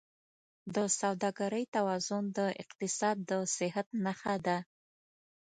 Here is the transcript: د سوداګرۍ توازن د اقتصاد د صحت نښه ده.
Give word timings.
د 0.75 0.77
سوداګرۍ 0.99 1.63
توازن 1.75 2.23
د 2.37 2.39
اقتصاد 2.63 3.17
د 3.29 3.31
صحت 3.57 3.87
نښه 4.03 4.35
ده. 4.45 4.57